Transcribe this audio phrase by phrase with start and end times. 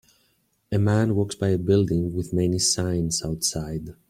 [0.71, 3.93] A man walks by a building with many signs outside.